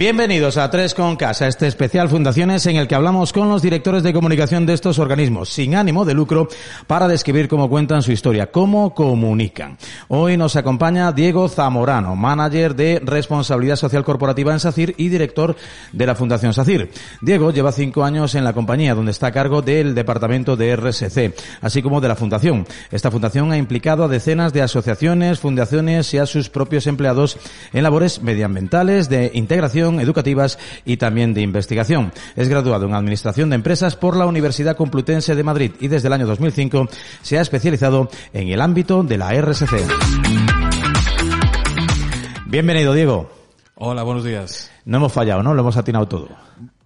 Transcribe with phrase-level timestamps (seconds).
[0.00, 4.02] Bienvenidos a Tres con Casa, este especial Fundaciones en el que hablamos con los directores
[4.02, 6.48] de comunicación de estos organismos sin ánimo de lucro
[6.86, 9.76] para describir cómo cuentan su historia, cómo comunican.
[10.08, 15.54] Hoy nos acompaña Diego Zamorano, manager de responsabilidad social corporativa en SACIR y director
[15.92, 16.90] de la Fundación SACIR.
[17.20, 21.34] Diego lleva cinco años en la compañía donde está a cargo del departamento de RSC,
[21.60, 22.66] así como de la fundación.
[22.90, 27.36] Esta fundación ha implicado a decenas de asociaciones, fundaciones y a sus propios empleados
[27.74, 32.12] en labores medioambientales, de integración educativas y también de investigación.
[32.36, 36.12] Es graduado en Administración de Empresas por la Universidad Complutense de Madrid y desde el
[36.12, 36.88] año 2005
[37.22, 39.74] se ha especializado en el ámbito de la RSC.
[42.46, 43.30] Bienvenido, Diego.
[43.76, 44.70] Hola, buenos días.
[44.84, 45.54] No hemos fallado, ¿no?
[45.54, 46.28] Lo hemos atinado todo.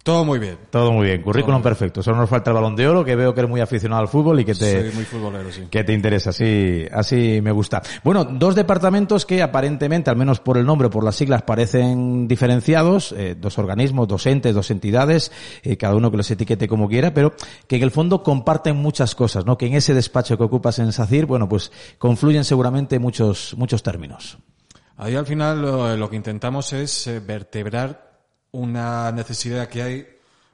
[0.05, 0.59] Todo muy bien.
[0.69, 1.23] Todo muy bien.
[1.23, 2.03] Currículum perfecto.
[2.03, 4.39] Solo nos falta el balón de oro, que veo que eres muy aficionado al fútbol
[4.39, 5.63] y que te, muy futbolero, sí.
[5.71, 6.29] que te interesa.
[6.29, 7.81] Así, así me gusta.
[8.05, 13.13] Bueno, dos departamentos que aparentemente, al menos por el nombre, por las siglas, parecen diferenciados.
[13.13, 17.15] Eh, dos organismos, dos entes, dos entidades, eh, cada uno que los etiquete como quiera,
[17.15, 17.33] pero
[17.67, 19.57] que en el fondo comparten muchas cosas, ¿no?
[19.57, 24.37] Que en ese despacho que ocupas en SACIR, bueno, pues confluyen seguramente muchos, muchos términos.
[24.99, 28.14] Ahí al final lo, lo que intentamos es eh, vertebrar
[28.55, 30.07] una necesidad que hay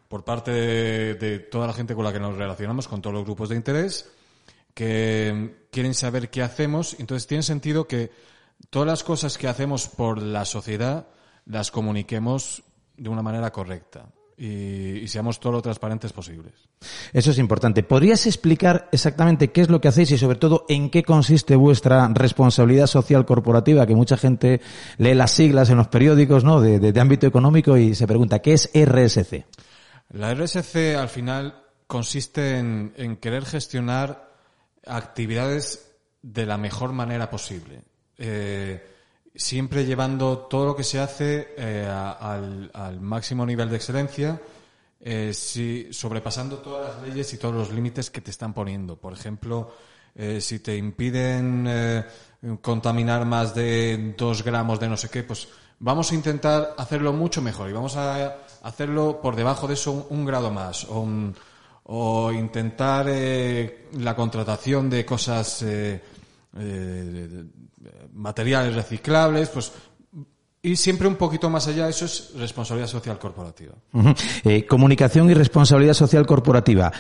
[0.09, 3.51] por parte de, toda la gente con la que nos relacionamos, con todos los grupos
[3.51, 4.11] de interés,
[4.75, 6.97] que quieren saber qué hacemos.
[6.99, 8.11] Entonces tiene sentido que
[8.71, 11.09] todas las cosas que hacemos por la sociedad
[11.45, 12.63] las comuniquemos
[12.97, 14.07] de una manera correcta
[14.41, 16.55] y, seamos todo lo transparentes posibles.
[17.13, 17.83] Eso es importante.
[17.83, 22.09] ¿Podrías explicar exactamente qué es lo que hacéis y sobre todo en qué consiste vuestra
[22.09, 23.87] responsabilidad social corporativa?
[23.87, 24.63] Que mucha gente
[24.97, 26.61] lee las siglas en los periódicos, ¿no?
[26.61, 29.45] De, de ámbito económico y se pregunta, ¿qué es RSC?
[30.15, 34.31] La RSC al final consiste en, en querer gestionar
[34.87, 37.83] actividades de la mejor manera posible.
[38.17, 38.83] Eh,
[39.35, 44.41] siempre llevando todo lo que se hace eh, al, máximo nivel de excelencia,
[45.01, 48.97] eh, si, sobrepasando todas las leyes y todos los límites que te están poniendo.
[48.97, 49.73] Por ejemplo,
[50.15, 52.05] eh, si te impiden eh,
[52.61, 57.41] contaminar más de dos gramos de no sé qué, pues vamos a intentar hacerlo mucho
[57.41, 61.07] mejor y vamos a hacerlo por debajo de eso un, grado más o,
[61.85, 65.65] o intentar eh, la contratación de cosas
[66.59, 67.45] eh,
[68.13, 69.73] materiales reciclables, pues
[70.63, 73.73] y siempre un poquito más allá, eso es responsabilidad social corporativa.
[73.93, 74.17] Uh -huh.
[74.45, 76.93] eh, comunicación y responsabilidad social corporativa.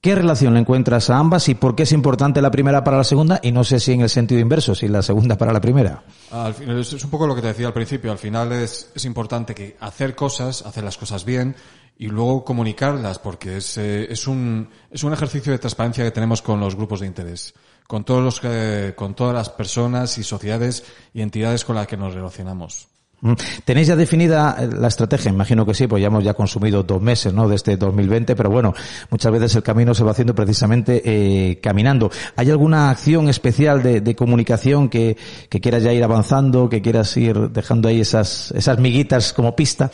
[0.00, 3.04] ¿Qué relación le encuentras a ambas y por qué es importante la primera para la
[3.04, 3.40] segunda?
[3.42, 6.04] Y no sé si en el sentido inverso, si la segunda para la primera.
[6.30, 8.12] Al final, es un poco lo que te decía al principio.
[8.12, 11.56] Al final es, es importante que hacer cosas, hacer las cosas bien
[11.98, 16.40] y luego comunicarlas, porque es, eh, es, un, es un ejercicio de transparencia que tenemos
[16.42, 17.54] con los grupos de interés
[17.88, 21.96] con todos los que, con todas las personas y sociedades y entidades con las que
[21.96, 22.86] nos relacionamos.
[23.22, 23.32] Mm.
[23.64, 25.30] ¿Tenéis ya definida la estrategia?
[25.30, 27.48] Imagino que sí, pues ya hemos ya consumido dos meses, ¿no?
[27.48, 28.74] De este 2020, pero bueno,
[29.10, 32.10] muchas veces el camino se va haciendo precisamente eh, caminando.
[32.36, 35.16] ¿Hay alguna acción especial de, de comunicación que,
[35.48, 39.90] que, quieras ya ir avanzando, que quieras ir dejando ahí esas, esas miguitas como pista?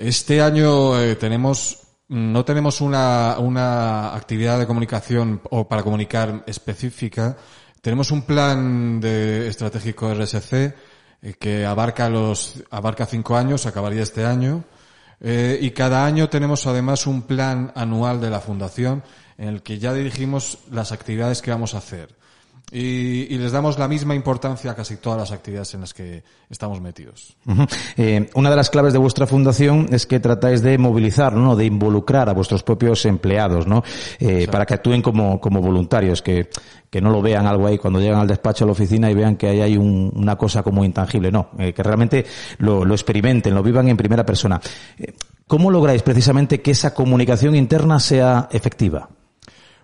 [0.00, 1.78] Este año eh, tenemos
[2.08, 7.36] no tenemos una, una actividad de comunicación o para comunicar específica.
[7.82, 10.74] Tenemos un plan de estratégico RSC eh,
[11.38, 14.64] que abarca los abarca cinco años, acabaría este año.
[15.20, 19.02] Eh, y cada año tenemos además un plan anual de la fundación
[19.36, 22.16] en el que ya dirigimos las actividades que vamos a hacer.
[22.72, 26.22] Y, y, les damos la misma importancia a casi todas las actividades en las que
[26.48, 27.36] estamos metidos.
[27.46, 27.68] Uh -huh.
[27.96, 31.56] eh, una de las claves de vuestra fundación es que tratáis de movilizar, ¿no?
[31.56, 33.82] de involucrar a vuestros propios empleados, ¿no?
[34.20, 36.48] Eh, para que actúen como, como voluntarios, que,
[36.88, 39.36] que no lo vean algo ahí cuando llegan al despacho a la oficina y vean
[39.36, 42.24] que ahí hay un, una cosa como intangible, no, eh, que realmente
[42.58, 44.60] lo, lo, experimenten, lo vivan en primera persona.
[45.48, 49.08] ¿Cómo lográis precisamente que esa comunicación interna sea efectiva?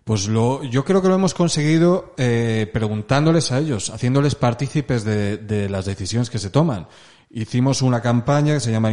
[0.07, 5.37] Pues lo, yo creo que lo hemos conseguido eh, preguntándoles a ellos, haciéndoles partícipes de,
[5.37, 6.87] de, las decisiones que se toman.
[7.29, 8.91] Hicimos una campaña que se llama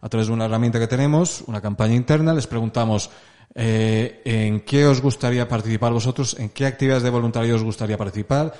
[0.00, 3.08] a través de una herramienta que tenemos, una campaña interna, les preguntamos
[3.54, 8.52] eh, en qué os gustaría participar vosotros, en qué actividades de voluntariado os gustaría participar,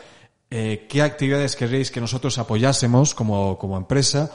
[0.52, 4.30] eh, qué actividades querréis que nosotros apoyásemos como, como empresa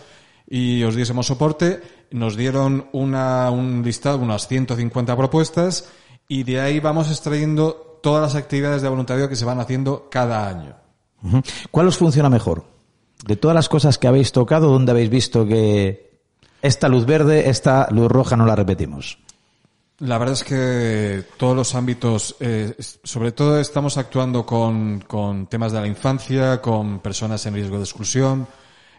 [0.50, 1.80] y os diésemos soporte.
[2.12, 5.88] Nos dieron una, un listado, unas 150 propuestas
[6.28, 10.48] y de ahí vamos extrayendo todas las actividades de voluntariado que se van haciendo cada
[10.48, 10.76] año.
[11.72, 12.66] ¿Cuál os funciona mejor?
[13.26, 16.20] De todas las cosas que habéis tocado, ¿dónde habéis visto que
[16.62, 19.18] esta luz verde, esta luz roja no la repetimos?
[20.00, 25.72] La verdad es que todos los ámbitos, eh, sobre todo estamos actuando con, con, temas
[25.72, 28.48] de la infancia, con personas en riesgo de exclusión,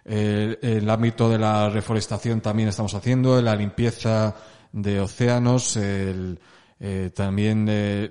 [0.06, 4.34] Eh, el ámbito de la reforestación también estamos haciendo, la limpieza
[4.72, 6.38] de océanos, el,
[6.80, 8.10] eh, también eh,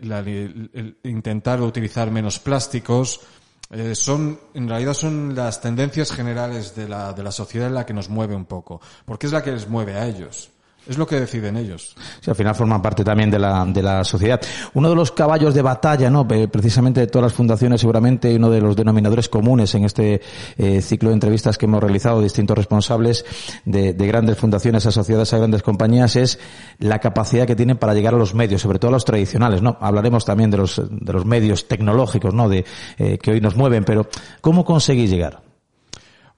[1.03, 3.21] intentar utilizar menos plásticos.
[3.69, 7.85] Eh, son, en realidad son las tendencias generales de la, de la sociedad en la
[7.85, 10.52] que nos mueve un poco, porque es la que les mueve a ellos.
[10.87, 11.95] Es lo que deciden ellos.
[12.19, 14.41] Sí, al final forman parte también de la, de la sociedad.
[14.73, 16.27] Uno de los caballos de batalla, ¿no?
[16.27, 20.21] Precisamente de todas las fundaciones, seguramente uno de los denominadores comunes en este
[20.57, 23.25] eh, ciclo de entrevistas que hemos realizado, distintos responsables
[23.63, 26.37] de, de, grandes fundaciones asociadas a grandes compañías, es
[26.79, 29.77] la capacidad que tienen para llegar a los medios, sobre todo a los tradicionales, ¿no?
[29.79, 32.49] Hablaremos también de los, de los medios tecnológicos, ¿no?
[32.49, 32.65] De,
[32.97, 34.07] eh, que hoy nos mueven, pero
[34.41, 35.42] ¿cómo conseguís llegar?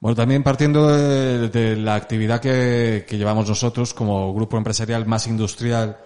[0.00, 5.98] Bueno, también partiendo de, la actividad que, que, llevamos nosotros como grupo empresarial más industrial,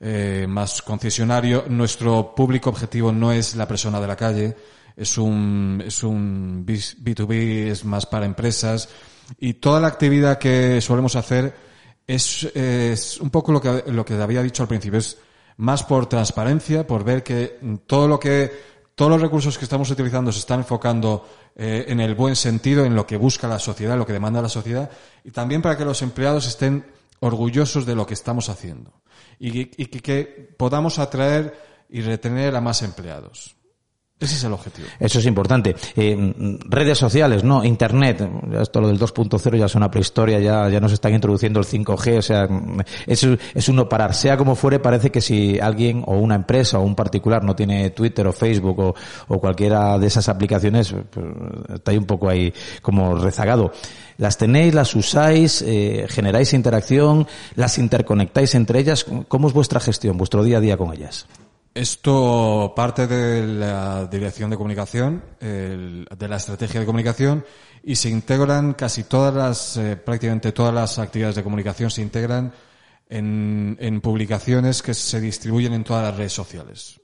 [0.00, 4.56] eh, más concesionario, nuestro público objetivo no es la persona de la calle,
[4.96, 8.88] es un, es un B2B, es más para empresas.
[9.38, 11.54] Y toda la actividad que solemos hacer
[12.06, 15.18] es, es un poco lo que, lo que había dicho al principio, es
[15.58, 20.32] más por transparencia, por ver que todo lo que todos los recursos que estamos utilizando
[20.32, 24.06] se están enfocando eh, en el buen sentido, en lo que busca la sociedad, lo
[24.06, 24.90] que demanda la sociedad,
[25.22, 26.86] y también para que los empleados estén
[27.20, 28.92] orgullosos de lo que estamos haciendo
[29.38, 31.60] y, que podamos atraer
[31.90, 33.54] y retener a más empleados.
[34.18, 34.88] Ese es el objetivo.
[34.98, 35.76] Eso es importante.
[35.94, 36.34] Eh,
[36.70, 37.62] redes sociales, ¿no?
[37.62, 38.26] Internet.
[38.62, 42.18] Esto lo del 2.0 ya es una prehistoria, ya, ya nos están introduciendo el 5G,
[42.18, 42.48] o sea,
[43.06, 44.14] es, es uno parar.
[44.14, 47.90] Sea como fuere, parece que si alguien o una empresa o un particular no tiene
[47.90, 48.94] Twitter o Facebook o,
[49.28, 51.26] o cualquiera de esas aplicaciones, pues,
[51.74, 53.70] está un poco ahí como rezagado.
[54.16, 59.04] Las tenéis, las usáis, eh, generáis interacción, las interconectáis entre ellas.
[59.28, 61.26] ¿Cómo es vuestra gestión, vuestro día a día con ellas?
[61.76, 67.44] Esto parte de la dirección de comunicación, el, de la estrategia de comunicación
[67.82, 72.50] y se integran casi todas las, eh, prácticamente todas las actividades de comunicación se integran
[73.10, 76.98] en, publicaciones que se distribuyen en todas las redes sociales.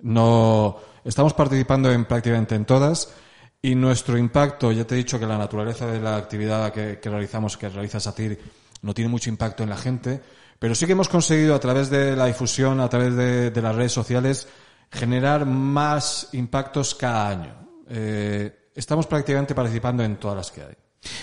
[0.00, 3.14] No, estamos participando en prácticamente en todas
[3.62, 7.08] y nuestro impacto, ya te he dicho que la naturaleza de la actividad que, que
[7.08, 8.38] realizamos, que realiza Satir,
[8.82, 10.20] no tiene mucho impacto en la gente,
[10.60, 13.74] pero sí que hemos conseguido a través de la difusión, a través de, de las
[13.74, 14.46] redes sociales,
[14.92, 17.54] generar más impactos cada año.
[17.88, 20.74] Eh, estamos prácticamente participando en todas las que hay.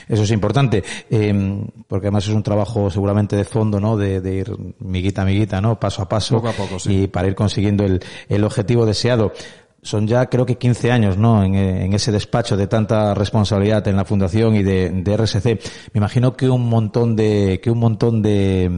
[0.07, 3.95] Eso es importante, eh, porque además es un trabajo seguramente de fondo, ¿no?
[3.95, 5.79] De, de, ir miguita a miguita, ¿no?
[5.79, 6.37] Paso a paso.
[6.37, 7.03] Poco a poco, sí.
[7.03, 9.33] Y para ir consiguiendo el, el objetivo deseado
[9.81, 11.44] son ya creo que 15 años ¿no?
[11.44, 15.45] En, en, ese despacho de tanta responsabilidad en la fundación y de, de, RSC.
[15.94, 18.69] Me imagino que un montón de que un montón de,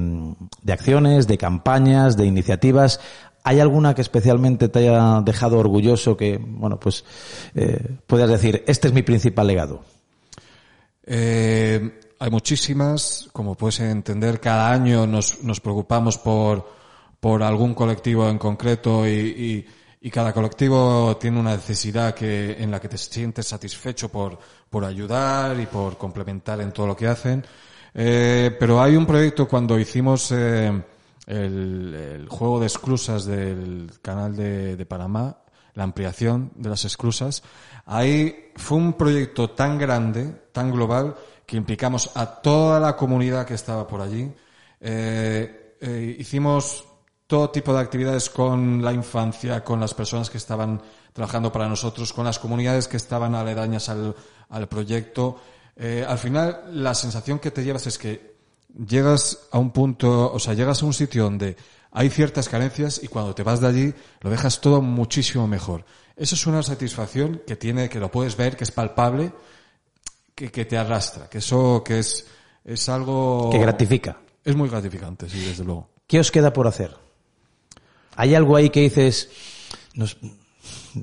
[0.61, 2.99] de, acciones, de campañas, de iniciativas.
[3.43, 7.05] ¿Hay alguna que especialmente te haya dejado orgulloso que, bueno, pues
[7.55, 9.81] eh, puedas decir, este es mi principal legado?
[11.05, 16.69] Eh, hay muchísimas, como puedes entender, cada año nos, nos preocupamos por,
[17.19, 19.65] por algún colectivo en concreto y, y
[20.01, 24.37] y cada colectivo tiene una necesidad que, en la que te sientes satisfecho por,
[24.69, 27.45] por ayudar y por complementar en todo lo que hacen.
[27.93, 30.67] Eh, pero hay un proyecto cuando hicimos eh,
[31.25, 35.37] el, el, juego de esclusas del canal de, de, Panamá,
[35.73, 37.43] la ampliación de las esclusas,
[37.85, 43.55] ahí fue un proyecto tan grande, tan global, que implicamos a toda la comunidad que
[43.55, 44.31] estaba por allí.
[44.79, 46.85] Eh, eh hicimos
[47.29, 50.81] todo tipo de actividades con la infancia, con las personas que estaban
[51.13, 54.15] trabajando para nosotros, con las comunidades que estaban aledañas al,
[54.49, 55.39] al proyecto.
[55.75, 58.33] Eh, al final, la sensación que te llevas es que
[58.83, 61.55] llegas a un punto, o sea, llegas a un sitio donde
[61.91, 65.85] hay ciertas carencias y cuando te vas de allí lo dejas todo muchísimo mejor.
[66.15, 69.31] Eso es una satisfacción que tiene, que lo puedes ver, que es palpable,
[70.33, 72.25] que, que te arrastra, que eso, que es,
[72.65, 73.51] es algo...
[73.51, 74.19] Que gratifica.
[74.43, 75.89] Es muy gratificante, sí, desde luego.
[76.07, 77.08] ¿Qué os queda por hacer?
[78.19, 79.29] ¿Hay algo ahí que dices,
[79.93, 80.17] nos,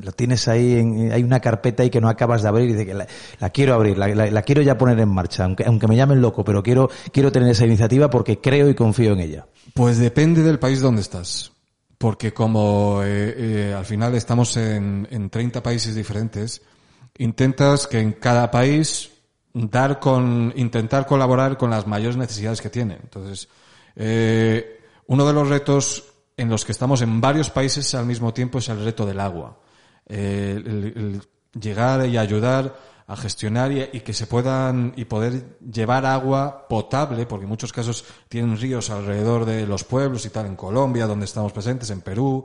[0.03, 2.87] lo tienes ahí, en, hay una carpeta ahí que no acabas de abrir y dices
[2.87, 2.95] que
[3.41, 6.63] la, quiero abrir, la, quiero ya poner en marcha, aunque, aunque me llamen loco, pero
[6.63, 9.47] quiero, quiero tener esa iniciativa porque creo y confío en ella?
[9.73, 11.53] Pues depende del país donde estás.
[11.97, 16.61] Porque como eh, eh, al final estamos en, en 30 países diferentes,
[17.17, 19.11] intentas que en cada país
[19.55, 22.99] dar con, intentar colaborar con las mayores necesidades que tiene.
[23.03, 23.49] Entonces,
[23.95, 26.05] eh, uno de los retos
[26.37, 29.59] en los que estamos en varios países al mismo tiempo es el reto del agua.
[30.07, 31.23] Eh, el, el,
[31.61, 32.77] llegar y ayudar
[33.07, 37.73] a gestionar y, y, que se puedan y poder llevar agua potable, porque en muchos
[37.73, 42.01] casos tienen ríos alrededor de los pueblos y tal, en Colombia, donde estamos presentes, en
[42.01, 42.45] Perú,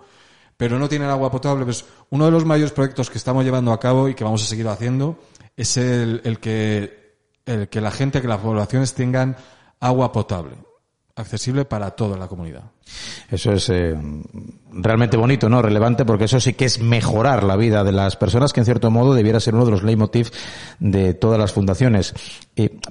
[0.56, 1.66] pero no tienen agua potable.
[1.66, 4.46] Pues uno de los mayores proyectos que estamos llevando a cabo y que vamos a
[4.46, 5.18] seguir haciendo
[5.58, 7.02] es el, el que
[7.46, 9.36] el que la gente, que las poblaciones tengan
[9.80, 10.56] agua potable,
[11.22, 12.64] accesible para toda la comunidad.
[13.30, 13.96] Eso es eh,
[14.74, 15.62] realmente bonito, ¿no?
[15.62, 18.92] Relevante porque eso sí que es mejorar la vida de las personas, que en cierto
[18.92, 20.30] modo debiera ser uno de los leitmotiv
[20.80, 22.14] de todas las fundaciones.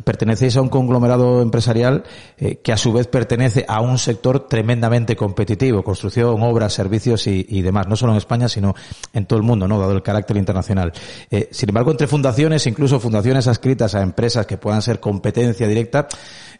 [0.05, 2.05] pertenecéis a un conglomerado empresarial
[2.39, 7.63] eh, que a su vez pertenece a un sector tremendamente competitivo, construcción, obras, servicios y,
[7.63, 8.75] demás, no solo en España, sino
[9.13, 9.79] en todo el mundo, ¿no?
[9.79, 10.93] Dado el carácter internacional.
[11.31, 16.09] Eh, sin embargo, entre fundaciones, incluso fundaciones adscritas a empresas que puedan ser competencia directa,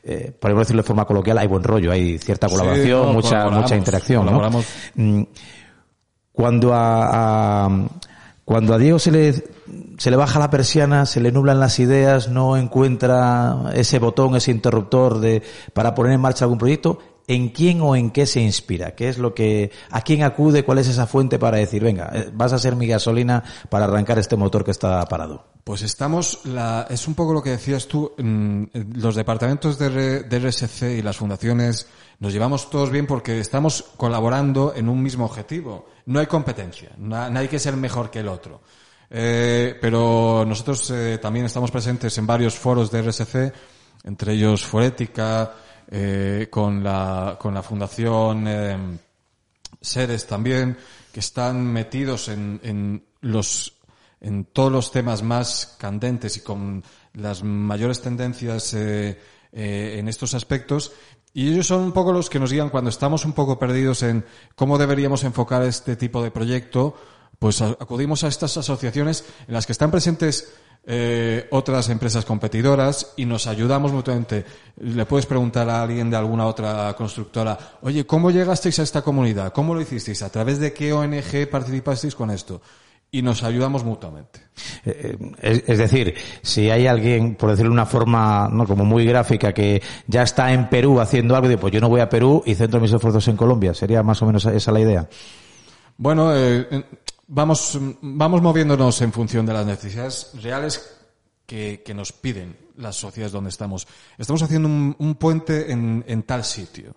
[0.03, 4.27] eh, por decirlo de forma coloquial, hay buen rollo, hay cierta colaboración, mucha, mucha interacción.
[4.27, 4.63] ¿no?
[4.95, 5.23] Mm,
[6.33, 7.69] cuando a,
[8.45, 9.35] cuando a Diego se le,
[9.99, 14.51] se le baja la persiana, se le nublan las ideas, no encuentra ese botón, ese
[14.51, 15.43] interruptor de,
[15.75, 16.99] para poner en marcha algún proyecto,
[17.31, 18.97] ¿en quién o en qué se inspira?
[18.97, 20.65] ¿Qué es lo que, a quién acude?
[20.65, 24.19] ¿Cuál es esa fuente para decir, venga, eh, vas a ser mi gasolina para arrancar
[24.19, 25.47] este motor que está parado?
[25.63, 30.99] Pues estamos, la, es un poco lo que decías tú, los departamentos de, de RSC
[30.99, 31.87] y las fundaciones
[32.19, 35.87] nos llevamos todos bien porque estamos colaborando en un mismo objetivo.
[36.07, 38.61] No hay competencia, no, hay que ser mejor que el otro.
[39.09, 43.53] Eh, pero nosotros eh, también estamos presentes en varios foros de RSC,
[44.05, 45.53] entre ellos Forética,
[45.91, 48.99] eh, con, la, con la Fundación eh,
[49.81, 50.77] Seres también,
[51.13, 53.79] que están metidos en, en, los,
[54.21, 59.19] en todos los temas más candentes y con las mayores tendencias eh,
[59.53, 60.93] eh, en estos aspectos.
[61.33, 64.25] Y ellos son un poco los que nos guían cuando estamos un poco perdidos en
[64.55, 66.97] cómo deberíamos enfocar este tipo de proyecto,
[67.39, 70.53] pues acudimos a estas asociaciones en las que están presentes
[70.87, 74.45] eh, otras empresas competidoras y nos ayudamos mutuamente.
[74.79, 79.53] Le puedes preguntar a alguien de alguna otra constructora, oye, ¿cómo llegasteis a esta comunidad?
[79.53, 80.23] ¿Cómo lo hicisteis?
[80.23, 82.63] ¿A través de qué ONG participasteis con esto?
[83.13, 84.41] Y nos ayudamos mutuamente.
[84.85, 89.05] Eh, eh, es, decir, si hay alguien, por decirlo de una forma no como muy
[89.05, 92.55] gráfica, que ya está en Perú haciendo algo, pues yo no voy a Perú y
[92.55, 95.09] centro mis esfuerzos en Colombia, sería más o menos esa la idea.
[95.99, 96.67] Bueno, eh,
[97.31, 100.97] vamos, vamos moviéndonos en función de las necesidades reales
[101.47, 103.87] que, que nos piden las sociedades donde estamos.
[104.19, 106.95] Estamos haciendo un, puente en, en, tal sitio.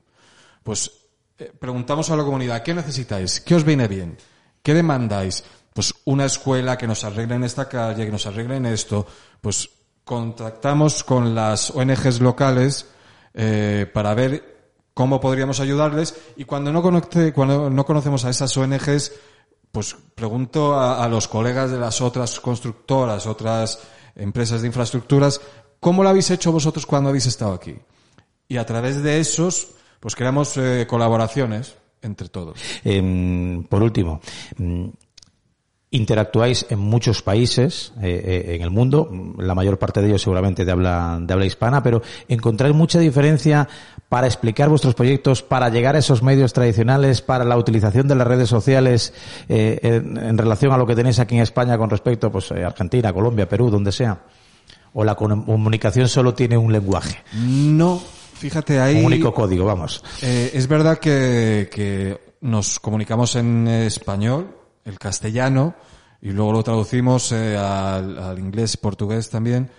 [0.63, 0.92] Pues
[1.38, 3.42] eh, preguntamos a la comunidad, ¿qué necesitáis?
[3.42, 4.18] ¿Qué os viene bien?
[4.62, 5.44] ¿Qué demandáis?
[5.74, 9.06] Pues una escuela que nos arreglen esta calle, que nos arreglen esto.
[9.40, 9.70] Pues
[10.04, 12.88] contactamos con las ONGs locales
[13.34, 14.54] eh, para ver
[14.94, 19.12] cómo podríamos ayudarles y cuando no, conecte, cuando no conocemos a esas ONGs
[19.74, 23.80] pues pregunto a, los colegas de las otras constructoras, otras
[24.15, 25.42] empresas de infraestructuras,
[25.80, 27.75] ¿cómo lo habéis hecho vosotros cuando habéis estado aquí?
[28.48, 32.60] Y a través de esos, pues creamos eh, colaboraciones entre todos.
[32.84, 34.22] Em, por último,
[34.58, 34.89] mm,
[35.94, 40.66] interactuáis en muchos países eh, eh, en el mundo, la mayor parte de ellos seguramente
[40.66, 43.70] de habla, de habla hispana, pero encontráis mucha diferencia
[44.10, 48.26] para explicar vuestros proyectos, para llegar a esos medios tradicionales, para la utilización de las
[48.26, 49.14] redes sociales
[49.48, 53.14] eh, en, relación a lo que tenéis aquí en España con respecto pues, a Argentina,
[53.14, 54.24] Colombia, Perú, donde sea.
[54.96, 57.18] ¿O la comunicación solo tiene un lenguaje?
[57.34, 58.02] No,
[58.34, 58.98] fíjate ahí.
[58.98, 60.04] Un único código, vamos.
[60.22, 65.75] es verdad que, que nos comunicamos en español, el castellano
[66.22, 69.70] y luego lo traducimos eh, al, al, inglés y portugués también,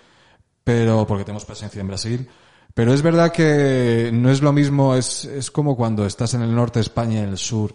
[0.63, 2.29] pero porque tenemos presencia en Brasil.
[2.75, 6.53] Pero es verdad que no es lo mismo, es, es como cuando estás en el
[6.53, 7.73] norte de España y en el sur.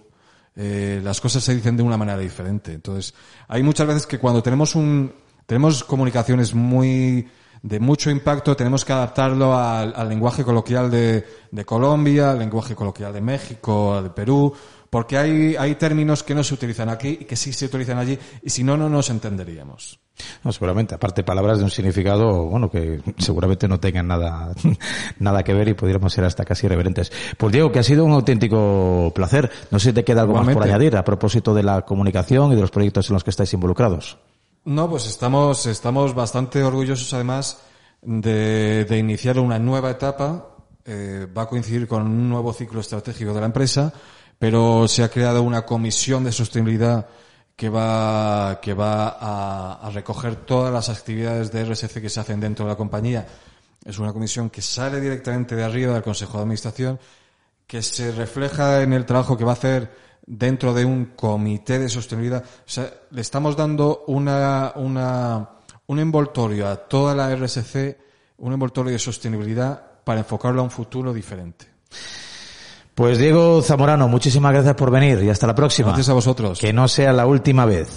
[0.55, 2.75] Eh, las cosas se dicen de una manera diferente.
[2.75, 3.15] Entonces,
[3.49, 5.13] hay muchas veces que cuando tenemos un,
[5.47, 7.27] tenemos comunicaciones muy,
[7.63, 12.75] de mucho impacto, tenemos que adaptarlo al, al lenguaje coloquial de, de Colombia, al lenguaje
[12.75, 14.55] coloquial de México, de Perú,
[14.91, 18.19] porque hay, hay términos que no se utilizan aquí y que sí se utilizan allí,
[18.43, 20.01] y si no, no nos entenderíamos.
[20.45, 24.53] No, seguramente, aparte palabras de un significado, bueno, que seguramente no tengan nada,
[25.19, 27.13] nada que ver y pudiéramos ser hasta casi irreverentes.
[27.39, 29.51] Pues Diego, que ha sido un auténtico placer.
[29.71, 32.57] No sé si te queda algo más por añadir a propósito de la comunicación y
[32.57, 34.19] de los proyectos en los que estáis involucrados.
[34.65, 37.63] No, pues estamos, estamos bastante orgullosos además
[38.03, 40.49] de, de iniciar una nueva etapa.
[40.85, 43.93] Eh, va a coincidir con un nuevo ciclo estratégico de la empresa
[44.41, 47.07] pero se ha creado una comisión de sostenibilidad
[47.55, 52.41] que va, que va a, a, recoger todas las actividades de RSC que se hacen
[52.41, 53.27] dentro de la compañía.
[53.85, 56.99] Es una comisión que sale directamente de arriba del Consejo de Administración,
[57.67, 59.95] que se refleja en el trabajo que va a hacer
[60.25, 62.43] dentro de un comité de sostenibilidad.
[62.43, 65.51] O sea, le estamos dando una, una,
[65.87, 67.99] un envoltorio a toda la RSC,
[68.39, 71.67] un envoltorio de sostenibilidad para enfocarlo a un futuro diferente.
[73.01, 75.89] Pues Diego Zamorano, muchísimas gracias por venir y hasta la próxima.
[75.89, 76.59] Gracias a vosotros.
[76.59, 77.95] Que no sea la última vez.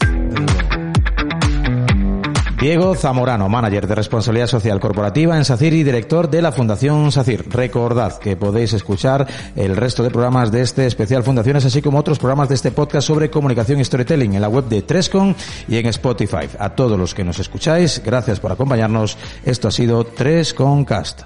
[2.61, 7.49] Diego Zamorano, manager de responsabilidad social corporativa en SACIR y director de la Fundación SACIR.
[7.49, 12.17] Recordad que podéis escuchar el resto de programas de este especial Fundaciones, así como otros
[12.17, 15.35] programas de este podcast sobre comunicación y storytelling en la web de Trescon
[15.67, 16.47] y en Spotify.
[16.59, 19.17] A todos los que nos escucháis, gracias por acompañarnos.
[19.43, 21.23] Esto ha sido Trescon Cast.